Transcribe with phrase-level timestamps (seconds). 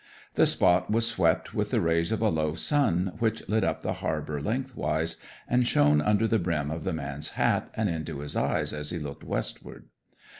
[0.33, 3.93] The spot was swept with the rays of a low sun, which lit up the
[4.01, 8.73] harbour lengthwise, and shone under the brim of the man's hat and into his eyes
[8.73, 9.89] as he looked westward.